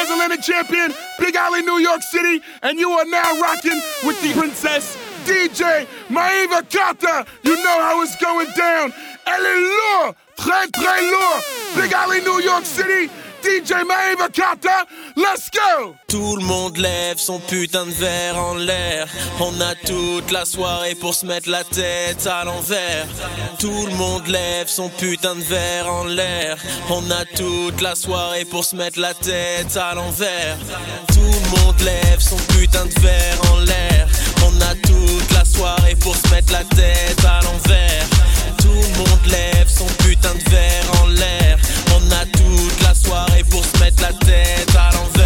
[0.00, 4.96] transatlantic champion, Big Ali, New York City, and you are now rocking with the princess,
[5.26, 7.28] DJ Maeva Carter.
[7.42, 8.92] You know how it's going down.
[9.26, 11.42] Elle est lourde, très très lourd.
[11.76, 13.10] Big Ali, New York City.
[13.42, 13.72] DJ
[15.16, 15.94] let's go!
[16.08, 19.06] Tout le monde lève son putain de verre en l'air.
[19.40, 23.06] On a toute la soirée pour se mettre la tête à l'envers.
[23.58, 26.58] Tout le monde lève son putain de verre en l'air.
[26.90, 30.56] On a toute la soirée pour se mettre la tête à l'envers.
[31.08, 34.08] Tout le monde lève son putain de verre en l'air.
[34.46, 38.06] On a toute la soirée pour se mettre la tête à l'envers.
[38.58, 41.58] Tout le monde lève son putain de verre en l'air.
[41.96, 42.26] On a
[43.04, 45.19] soirée pour se mettre la tête à l'envers.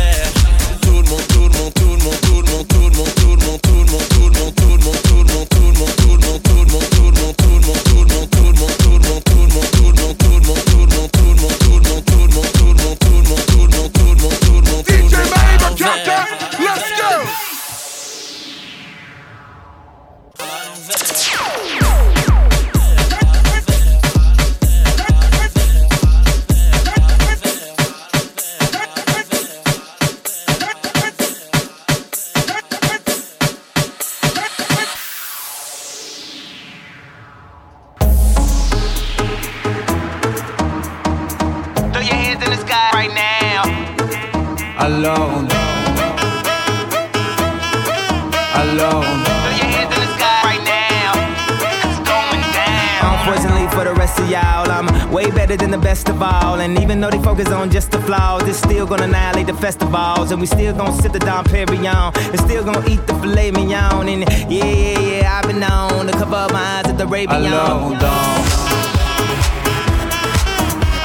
[55.57, 56.61] Better than the best of all.
[56.61, 60.31] And even though they focus on just the flaws, it's still gonna annihilate the festivals.
[60.31, 62.13] And we still gonna sip the Dom Perignon.
[62.31, 64.09] And still gonna eat the filet mignon.
[64.09, 67.45] And yeah, yeah, yeah, I've been known to cover up my eyes at the Arabian.
[67.45, 68.55] Alors on danse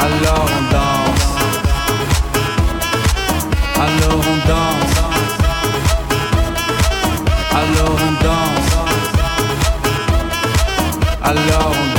[0.06, 1.26] Alors on danse
[3.86, 4.98] Alors on danse
[7.60, 8.70] Alors on danse
[11.22, 11.99] Alors on danse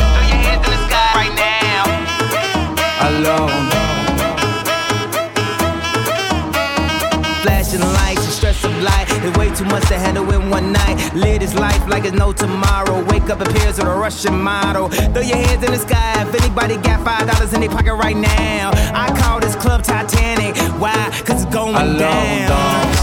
[9.23, 10.97] It's way too much to handle in one night.
[11.15, 13.05] Live this life like it's no tomorrow.
[13.11, 14.89] Wake up appears with a Russian model.
[14.89, 18.17] Throw your hands in the sky if anybody got five dollars in their pocket right
[18.17, 18.71] now.
[18.95, 20.57] I call this club Titanic.
[20.81, 20.95] Why?
[21.27, 22.49] Cause it's going on down.
[22.49, 23.01] danse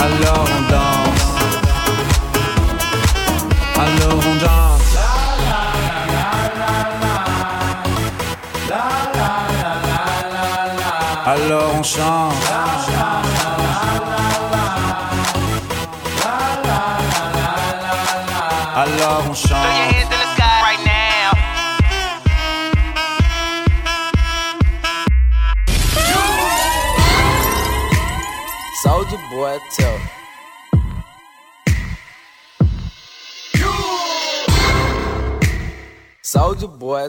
[0.00, 1.24] Alors on danse
[3.76, 4.78] Alors on danse
[11.26, 12.47] Alors on chante
[36.98, 37.06] Boy.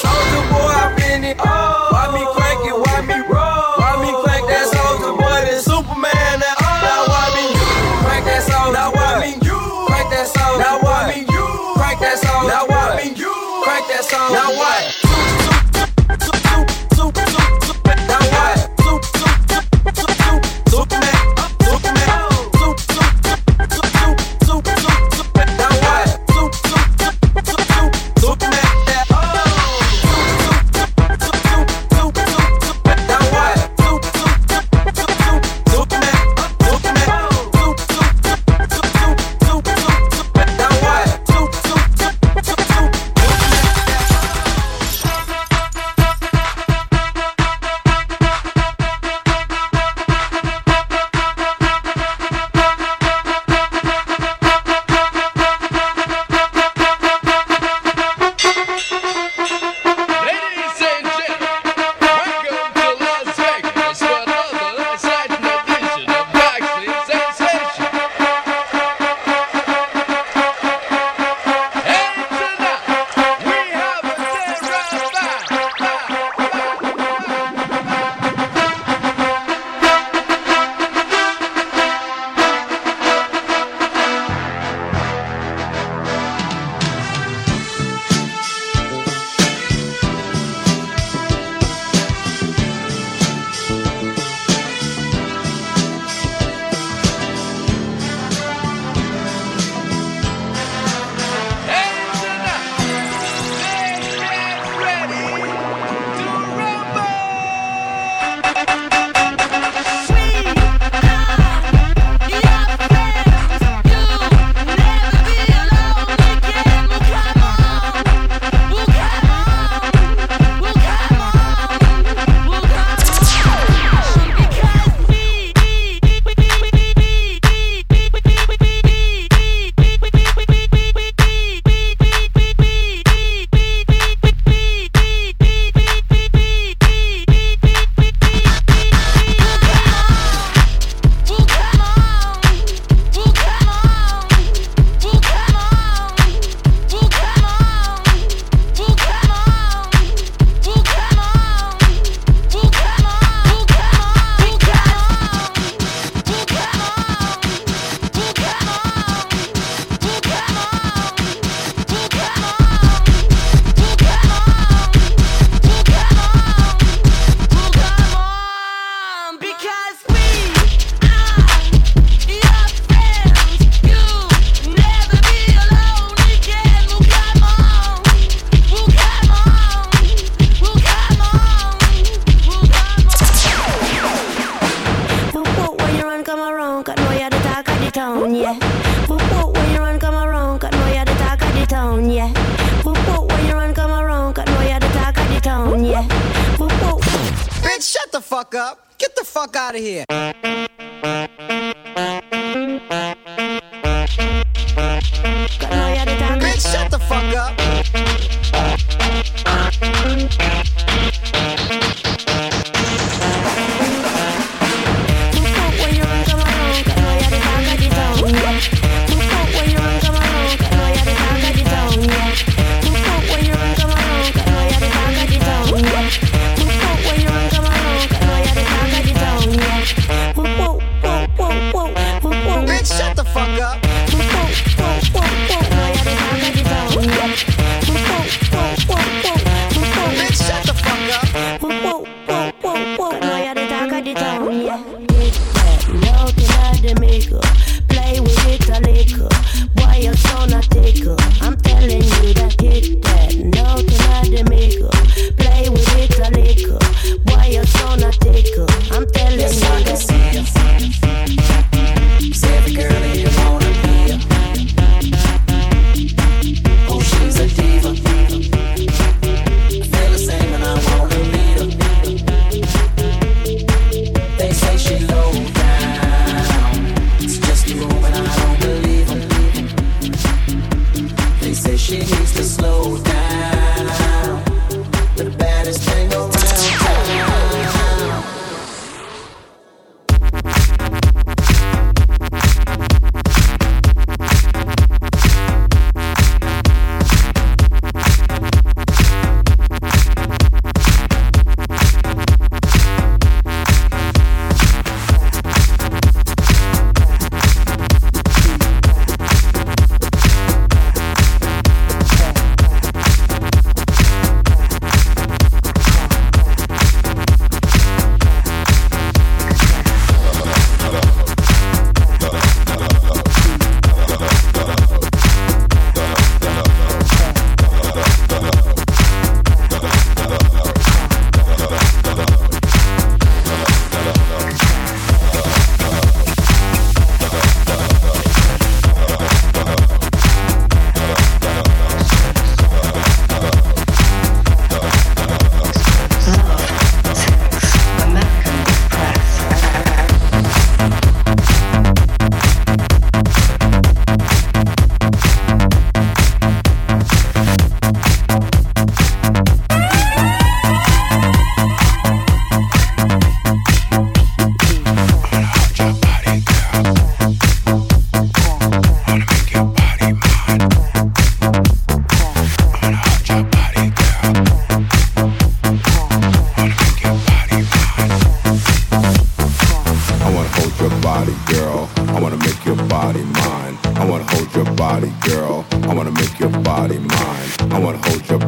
[0.00, 1.36] Soldier boy, I been it.
[1.36, 2.72] Why me crank it?
[2.72, 3.76] Why me roll?
[3.76, 5.44] Why me crank that soldier boy?
[5.44, 6.40] That Superman.
[6.40, 7.52] That now why me
[8.00, 8.48] crank that?
[8.72, 10.32] Now why me crank that?
[10.56, 12.24] Now why me crank that?
[12.24, 14.08] Now why me crank that?
[14.32, 14.63] Now what?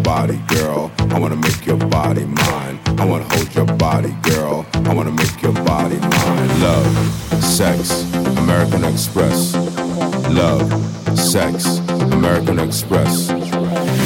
[0.06, 0.92] body, girl.
[1.10, 2.78] I wanna make your body mine.
[2.96, 4.64] I wanna hold your body, girl.
[4.88, 6.60] I wanna make your body mine.
[6.60, 6.86] Love,
[7.42, 8.04] sex,
[8.38, 9.56] American Express.
[10.30, 10.62] Love,
[11.18, 11.78] sex,
[12.18, 13.30] American Express.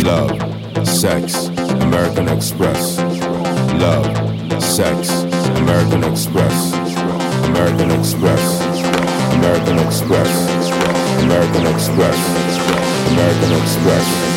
[0.02, 0.32] Love,
[0.88, 1.48] sex,
[1.84, 2.96] American Express.
[3.84, 4.08] Love,
[4.62, 5.10] sex,
[5.62, 6.56] American Express.
[7.50, 8.44] American Express.
[9.36, 10.32] American Express.
[11.24, 12.18] American Express.
[13.12, 14.29] American Express.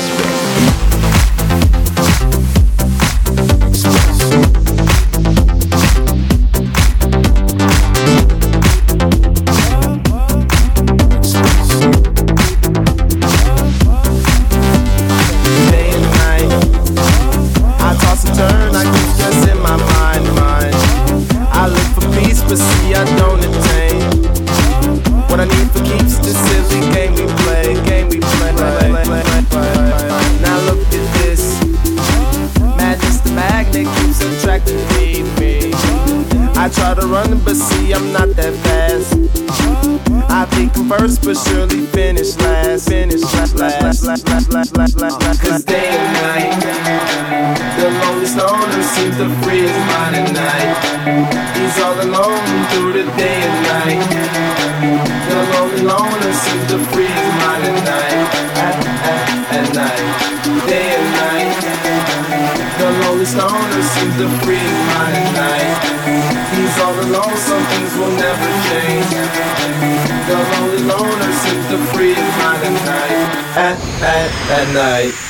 [73.64, 73.80] Night.
[74.04, 75.23] At,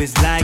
[0.00, 0.37] is like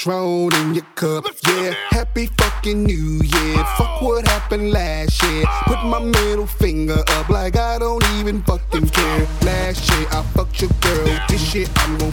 [0.00, 1.74] Patron in your cup, yeah.
[1.90, 3.64] Happy fucking New Year.
[3.76, 5.44] Fuck what happened last year.
[5.66, 9.26] Put my middle finger up like I don't even fucking care.
[9.42, 11.20] Last year I fucked your girl.
[11.28, 12.12] This shit I'm gon'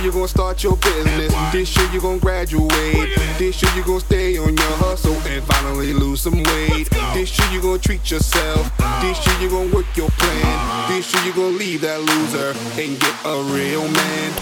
[0.00, 1.32] year you gon' start your business.
[1.52, 3.18] This year you gon' graduate.
[3.38, 6.88] This year you gon' stay on your hustle and finally lose some weight.
[7.14, 8.70] This year you gon' treat yourself.
[9.00, 10.90] This year you gon' work your plan.
[10.90, 14.32] This year you gon' leave that loser and get a real man.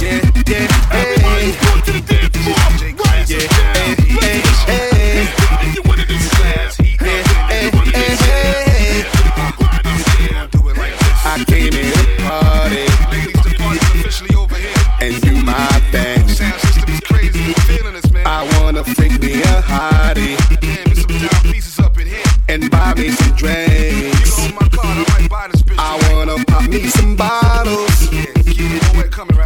[0.00, 1.16] Yeah, yeah, hey.
[3.28, 4.40] Yeah, yeah, hey, hey,
[5.84, 5.89] hey.
[18.80, 20.36] wanna fake me a hottie.
[22.48, 24.38] And buy me some drinks.
[25.78, 28.08] I wanna pop me some bottles.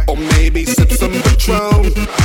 [0.07, 2.24] Or maybe sip some Patron.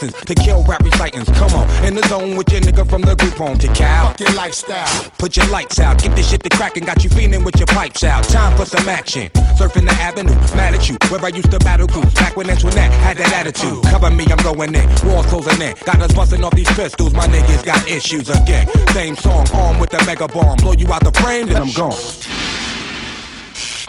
[0.00, 1.30] License to kill rap recitants.
[1.32, 4.08] Come on, in the zone with your nigga from the group home to Cal.
[4.08, 5.10] Fuck your lifestyle.
[5.18, 8.02] Put your lights out, get this shit to crackin', got you feeling with your pipes
[8.04, 8.24] out.
[8.24, 9.28] Time for some action.
[9.58, 10.96] Surfing the avenue, mad at you.
[11.08, 13.82] Where I used to battle groups, back when that's when that had that attitude.
[13.84, 14.88] Cover me, I'm going in.
[15.04, 15.74] Walls closing in.
[15.84, 18.68] Got us busting off these pistols, my niggas got issues again.
[18.92, 20.56] Same song, armed with the mega bomb.
[20.56, 21.96] Blow you out the frame, then I'm gone.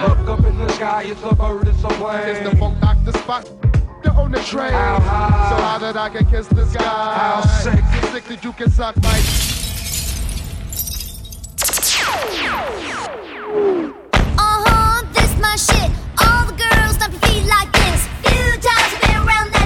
[0.01, 2.35] Look up in the sky, it's a bird, it's a plane.
[2.35, 3.80] It's the Funk Doctor Spock.
[4.03, 4.71] They're on the train.
[4.71, 5.49] How high?
[5.49, 6.83] So high that I can kiss the sky.
[6.83, 7.83] How sick?
[8.01, 9.09] So sick that you can suck my.
[14.37, 15.91] Uh-huh, this my shit.
[16.19, 18.07] All the girls stomp your feet like this.
[18.25, 19.60] Few times I've been around that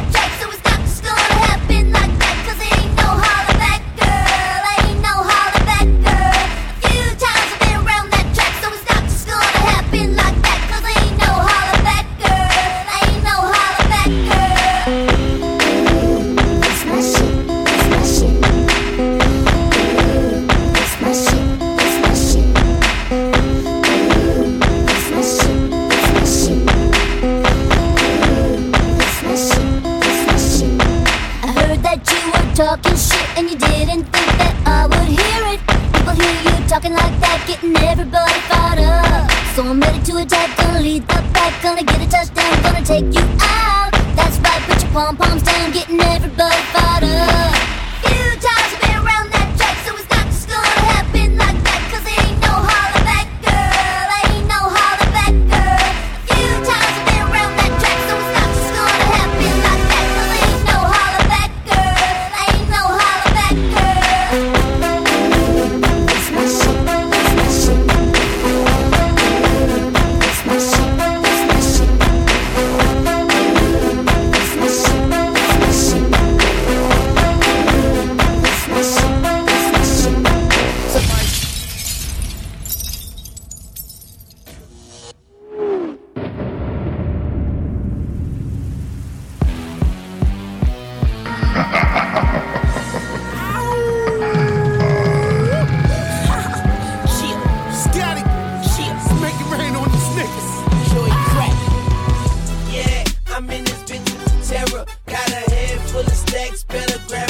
[36.76, 39.32] talking like that, getting everybody fired up.
[39.55, 43.07] So I'm ready to attack, gonna lead the pack, gonna get a touchdown, gonna take
[43.15, 43.95] you out.
[44.19, 47.55] That's right, put your pom poms down, getting everybody fired up.
[48.03, 48.28] Few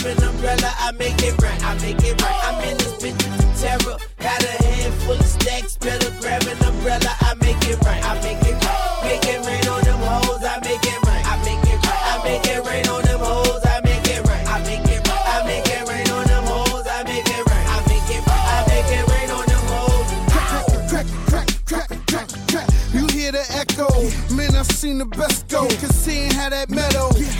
[0.05, 0.71] an umbrella.
[0.77, 1.63] I make it right.
[1.63, 2.44] I make it right.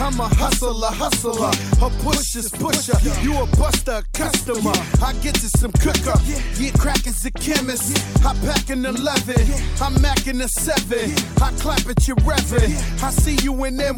[0.06, 1.50] I'm a hustler, hustler.
[1.84, 2.96] A pusher's pusher.
[3.22, 4.70] You a buster, customer.
[5.02, 6.14] I get to some cooker.
[6.54, 7.98] Yeah, crack is a chemist.
[8.24, 9.34] I pack an 11.
[9.82, 11.10] I'm macking a 7.
[11.42, 13.02] I clap at your revving.
[13.02, 13.96] I see you in NY.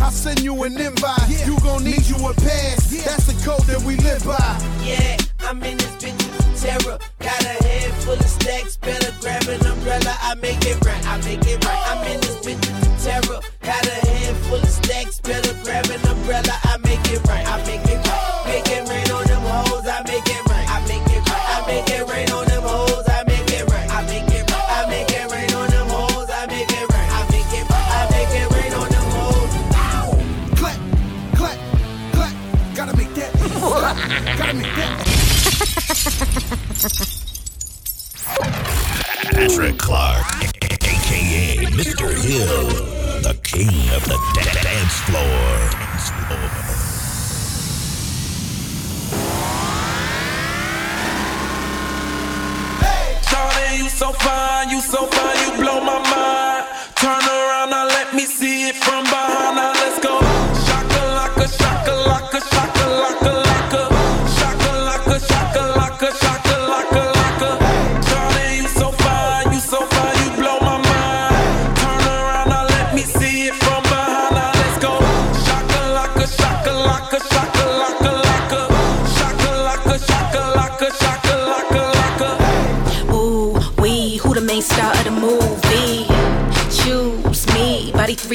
[0.00, 1.46] I send you an invite.
[1.46, 3.04] You gon' need you a pass.
[3.04, 4.40] That's the code that we live by.
[4.82, 6.13] Yeah, I'm in this bitch
[6.64, 6.98] terror.
[7.20, 10.16] Got a head full of stacks, better grab an umbrella.
[10.22, 11.82] I make it right, I make it right.
[11.92, 13.40] I'm in this bitch with terror.
[13.60, 16.56] Got a head full of stacks, better grab an umbrella.
[16.64, 18.44] I make it right, I make it right.
[18.48, 21.44] Make it rain on them hoes, I make it right, I make it right.
[21.54, 24.68] I make it rain on them hoes, I make it right, I make it right.
[24.72, 27.88] I make it rain on them hoes, I make it right, I make it right.
[27.92, 29.52] I make it rain on them hoes.
[30.56, 30.78] Clap,
[31.36, 31.58] clap,
[32.16, 32.32] clap.
[32.74, 33.32] Gotta make that.
[34.38, 36.40] Gotta make that.
[39.32, 40.26] Patrick Clark,
[40.60, 42.12] aka Mr.
[42.12, 42.68] Hill,
[43.22, 45.70] the king of the da- dance floor.
[45.72, 46.50] Dance floor.
[53.78, 56.66] you so fine, you so fine, you blow my mind.
[56.96, 59.56] Turn around, now let me see it from behind.
[59.56, 60.13] Now let's go.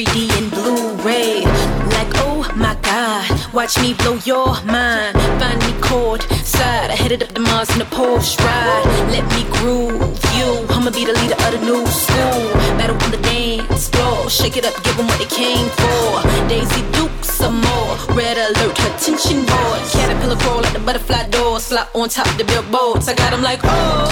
[0.00, 1.44] 3D and Blu-ray.
[1.92, 5.14] Like, oh my God, watch me blow your mind.
[5.38, 8.86] Find me court side, I headed up the Mars in a Porsche ride.
[9.12, 10.00] Let me groove
[10.38, 12.40] you, I'ma be the leader of the new school.
[12.78, 16.22] Battle on the dance floor, shake it up, give 'em what they came for.
[16.48, 19.80] Daisy Duke some more, red alert, attention board.
[19.92, 23.06] Caterpillar crawl at the butterfly door, slot on top the billboards.
[23.06, 24.08] I got 'em like, oh.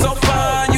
[0.00, 0.69] So fine,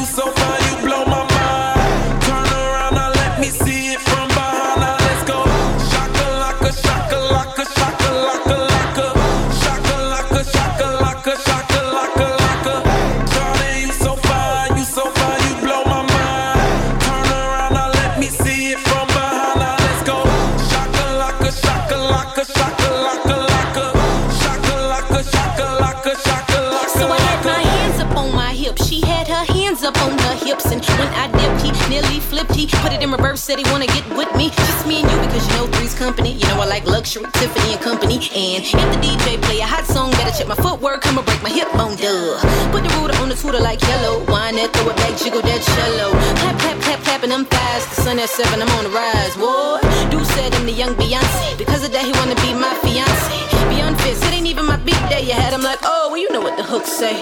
[32.66, 34.50] put it in reverse, said he wanna get with me.
[34.50, 36.32] Just me and you because you know three's company.
[36.32, 38.16] You know I like luxury, Tiffany and company.
[38.34, 41.06] And if the DJ play a hot song, better check my footwork.
[41.06, 42.38] I'ma break my hip bone, duh.
[42.70, 44.24] Put the ruler on the tutor like yellow.
[44.30, 46.12] Wine that, throw it back, jiggle that cello.
[46.40, 47.88] Clap, clap, clap, clapping them fast.
[47.96, 49.34] The sun at seven, I'm on the rise.
[49.36, 49.82] What?
[50.10, 51.58] Do said I'm the young Beyonce.
[51.58, 53.38] Because of that, he wanna be my fiance.
[53.74, 55.22] Beyond fist, it ain't even my beat day.
[55.22, 57.16] You had him like, oh, well, you know what the hook say.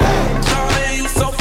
[0.96, 1.39] You so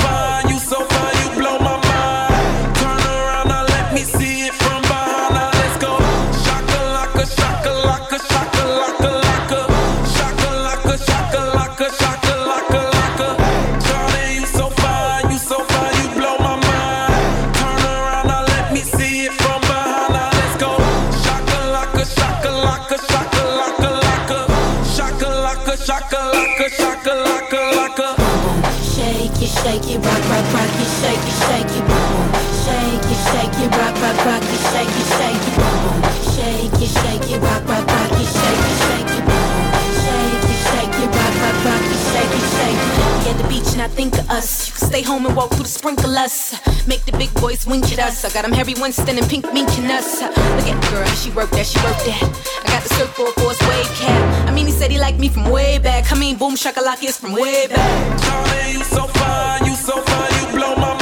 [34.26, 35.96] rock, it, shake it, shake it, boom.
[36.34, 39.62] Shake it, shake it, rock, rock, rock it, shake it, shake it, boom.
[40.04, 43.00] Shake it, shake it, rock, rock, rock it, shake it, shake it.
[43.20, 44.68] We at the beach and I think of us.
[44.68, 46.56] You can stay home and walk through the sprinklers.
[46.88, 48.26] Make the big boys wink at us.
[48.26, 50.22] I got 'em Harry Winston and Pink minking us.
[50.22, 52.24] Look at the girl, she worked that, she worked that.
[52.66, 54.48] I got the surfboard for his wave cap.
[54.48, 56.12] I mean, he said he liked me from way back.
[56.12, 58.20] I mean, boom shakalaka is from way back.
[58.22, 60.99] Shawty, you so fine, you so fine, you blow my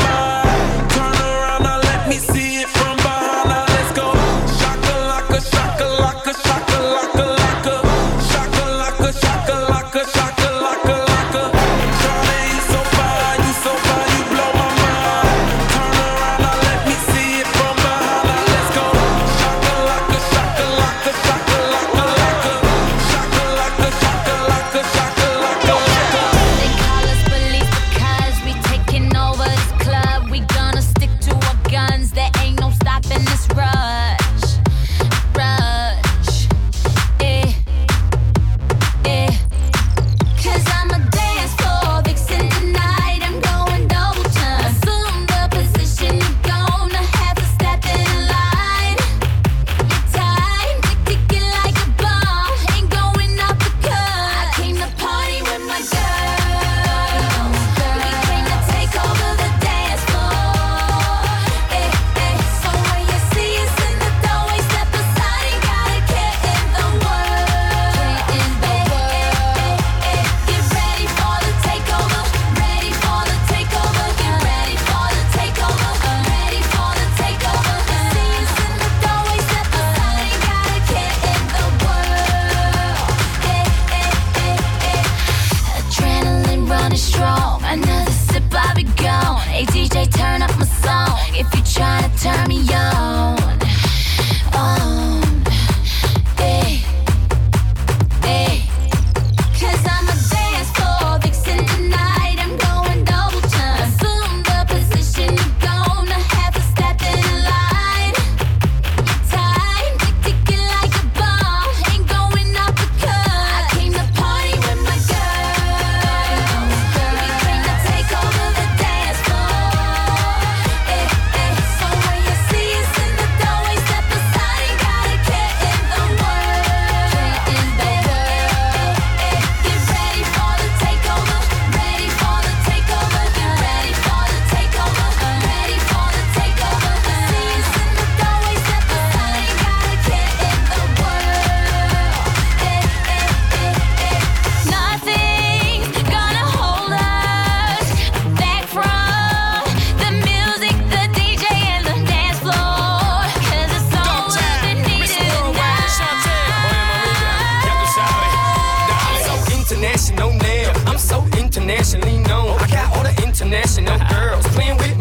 [163.48, 164.46] international girls.
[164.48, 164.97] Playing with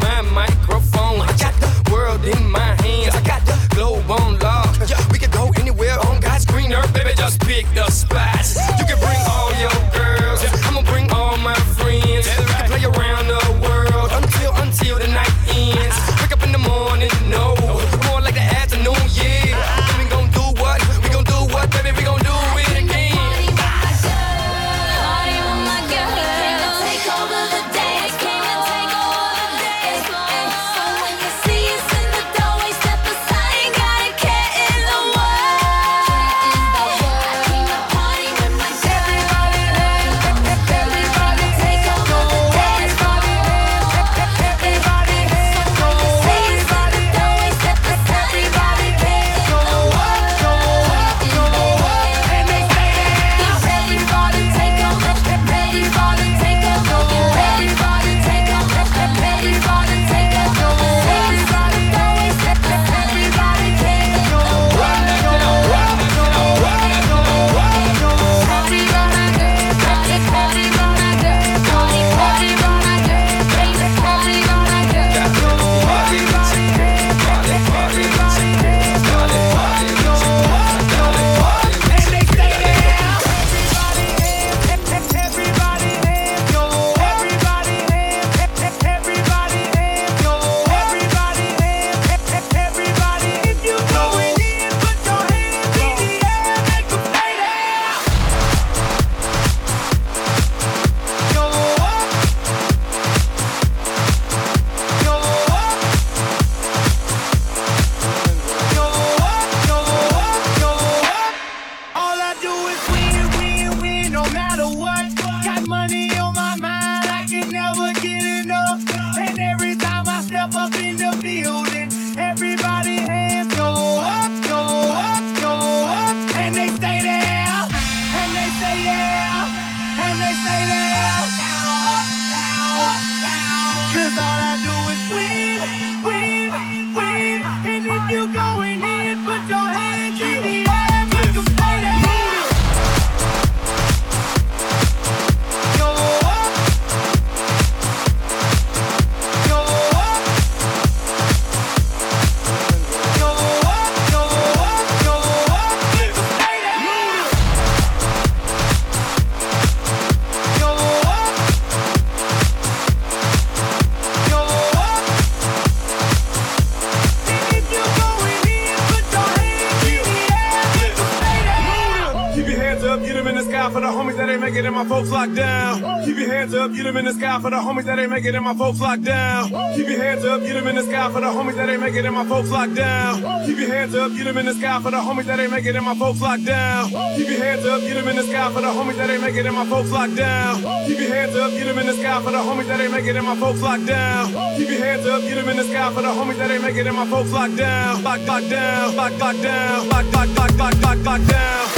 [174.77, 176.05] my folks locked down.
[176.05, 178.27] Keep your hands up, get them in the sky for the homies that ain't make
[178.27, 179.49] it and my folks locked down.
[179.75, 181.95] Keep your hands up, get them in the sky for the homies that ain't make
[181.95, 183.47] it and my folks locked down.
[183.47, 185.65] Keep your hands up, get them in the sky for the homies that ain't make
[185.65, 186.91] it and my folks locked down.
[187.17, 189.35] Keep your hands up, get them in the sky for the homies that ain't make
[189.35, 190.57] it and my folks locked down.
[190.87, 193.07] Keep your hands up, get them in the sky for the homies that ain't make
[193.07, 194.27] it and my folks locked down.
[194.59, 196.77] Keep your hands up, get them in the sky for the homies that ain't make
[196.77, 198.03] it and my folks locked down.
[198.03, 201.76] Lock, lock down, lock, lock down, lock, lock, lock, lock, lock, lock down.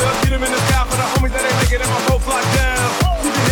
[0.00, 2.00] Get in the sky for the homies that ain't make it my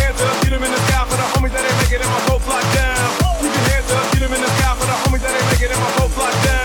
[0.01, 2.73] hands up, in the sky for the homies that ain't make it my folks locked
[2.73, 3.09] down.
[3.69, 6.43] Hands up, in the sky for the homies that ain't make it my folks locked
[6.45, 6.58] down.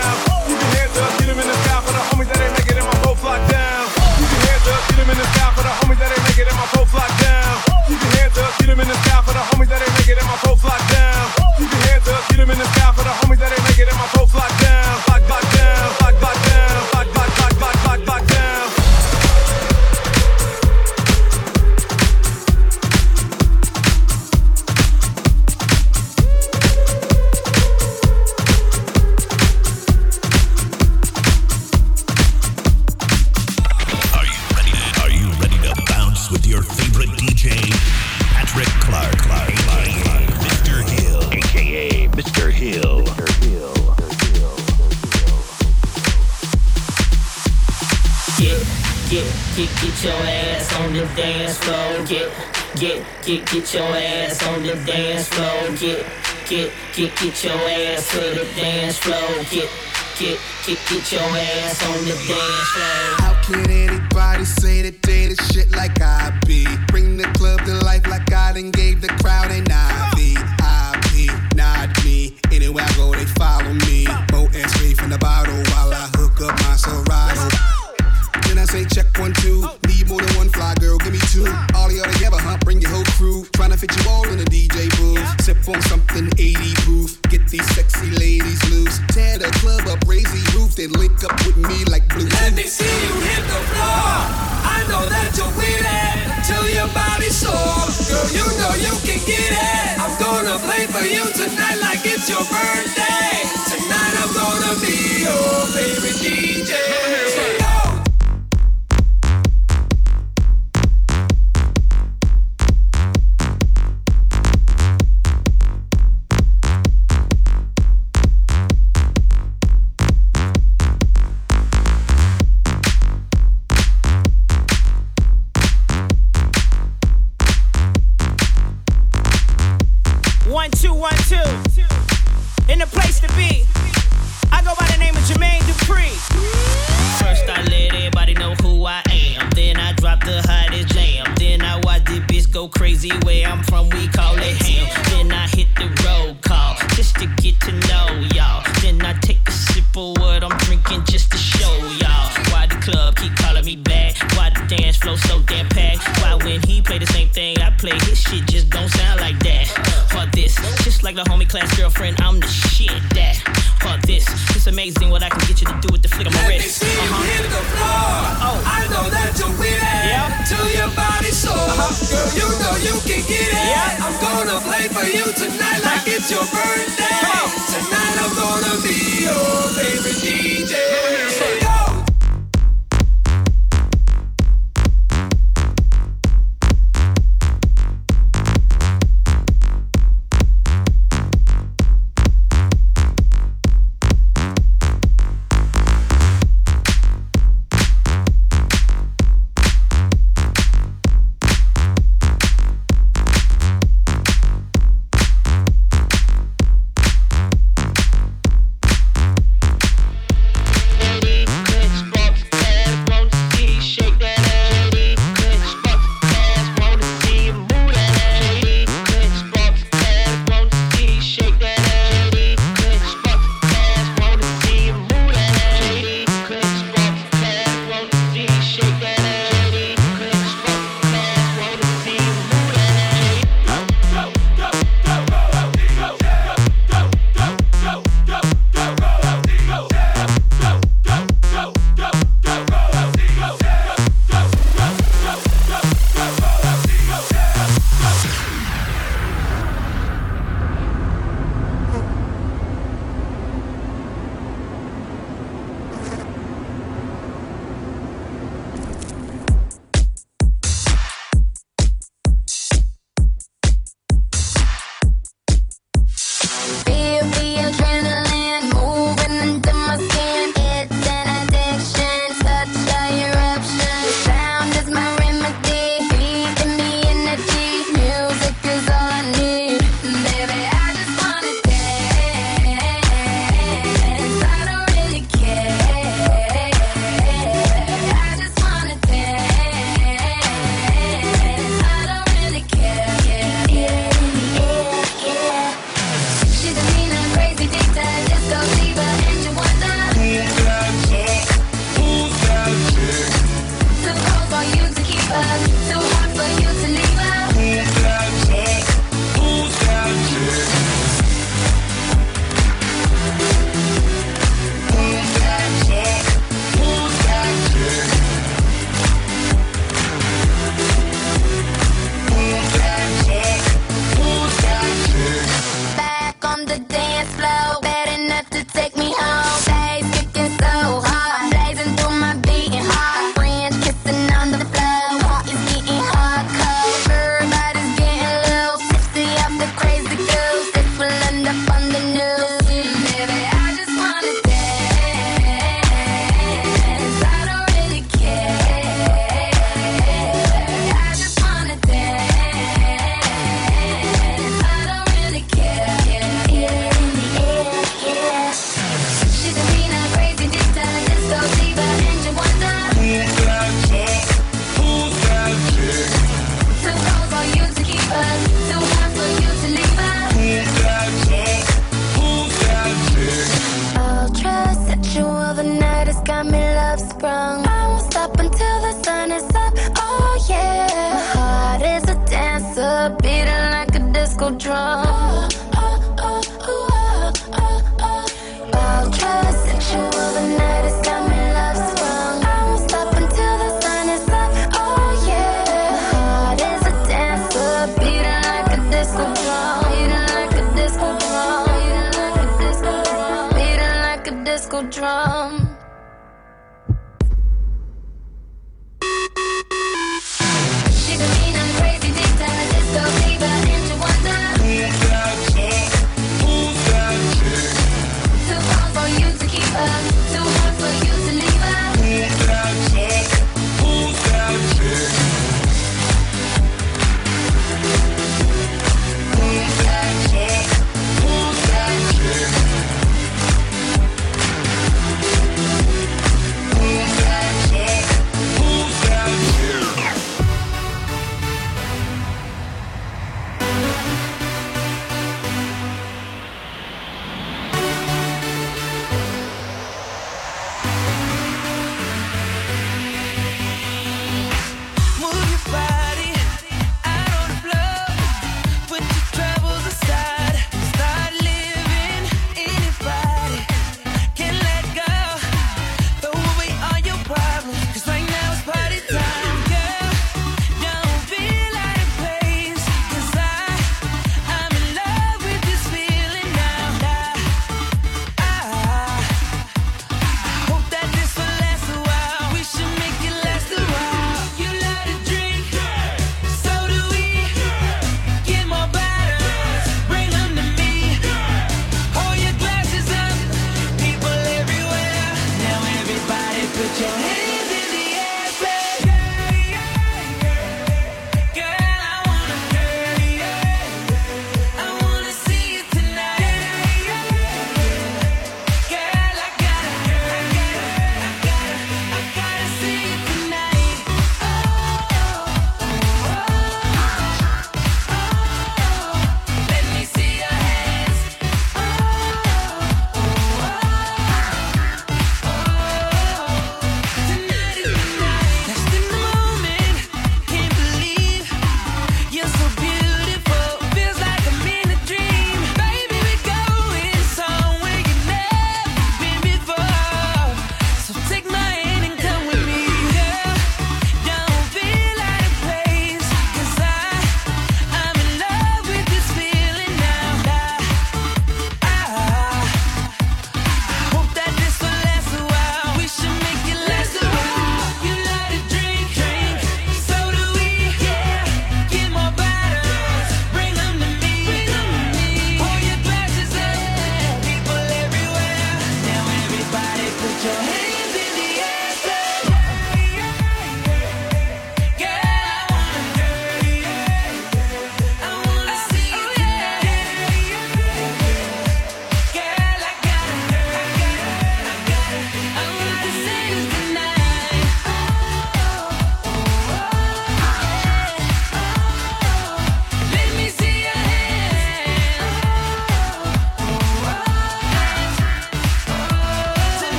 [53.25, 55.75] Get, get, your ass on the dance floor.
[55.77, 56.05] Get,
[56.47, 59.43] get, get, get your ass to the dance floor.
[59.49, 59.69] Get,
[60.19, 63.15] get, get, get your ass on the dance floor.
[63.17, 66.67] How can anybody say that they the shit like I be?
[66.87, 70.37] Bring the club to life like I done gave the crowd an IV.
[70.61, 72.37] IP, not me.
[72.51, 74.05] Anywhere I go, they follow me.
[74.31, 77.49] Mo and straight from the bottle while I hook up my Serato.
[78.47, 79.67] Then I say check one, two
[80.07, 81.45] more than one fly girl, give me two.
[81.73, 82.57] All the other ever, huh?
[82.61, 83.45] Bring your whole crew.
[83.53, 85.25] Trying to fit you all in a DJ booth.
[85.41, 87.21] Sip on something 80 proof.
[87.29, 88.99] Get these sexy ladies loose.
[89.09, 92.27] Tear the club up, raise the roof, then link up with me like blue.
[92.41, 94.09] Let me see you hit the floor.
[94.67, 96.15] I know that you're with it.
[96.45, 97.85] Till your body's sore.
[98.09, 99.91] Girl, you know you can get it.
[99.97, 103.47] I'm gonna play for you tonight like it's your birthday.
[103.73, 107.64] Tonight I'm gonna be your favorite DJ.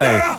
[0.00, 0.33] Hey.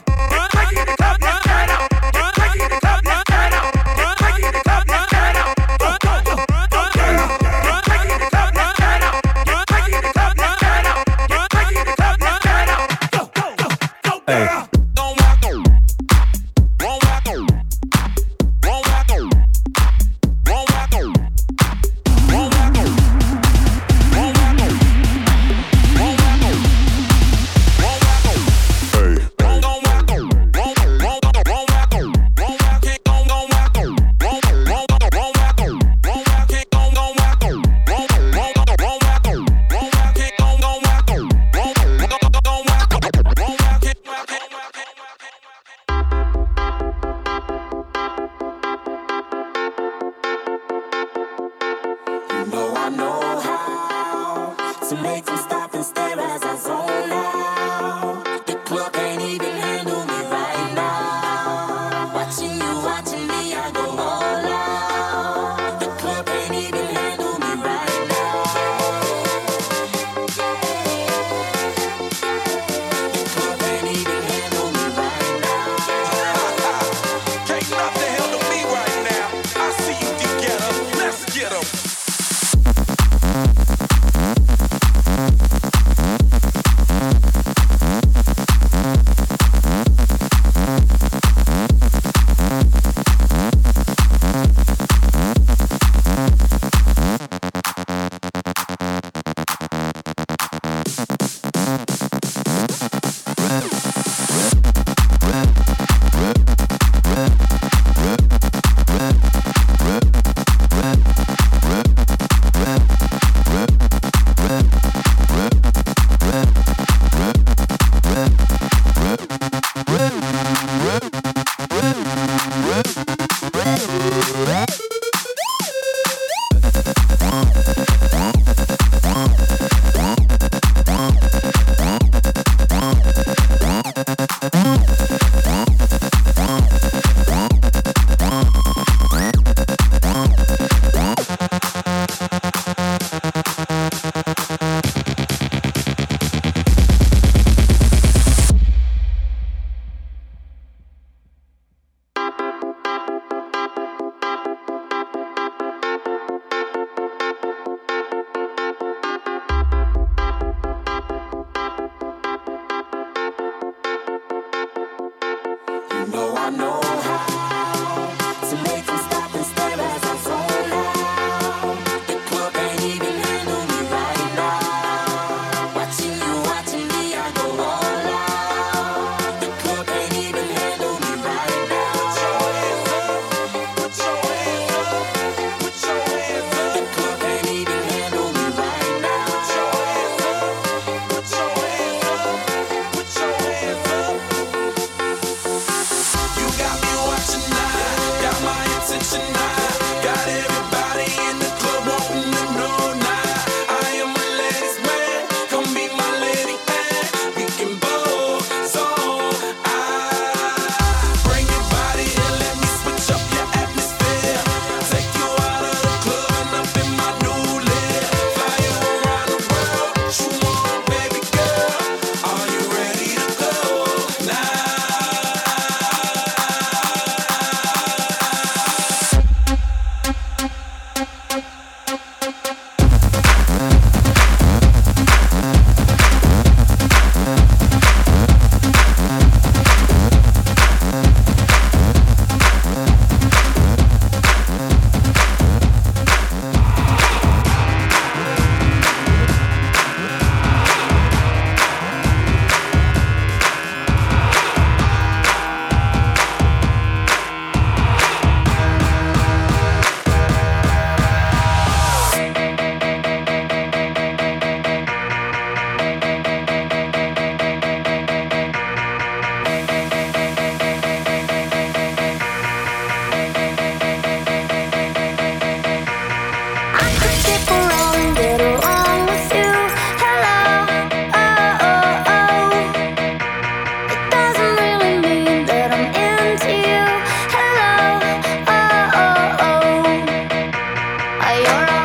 [291.56, 291.85] Fire!